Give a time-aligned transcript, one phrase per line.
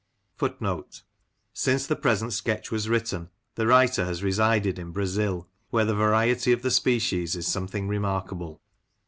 [1.53, 6.51] "Since the present sketch was written, the writer has resided in Brazil, where the variety
[6.51, 8.63] of the species is something remarkable.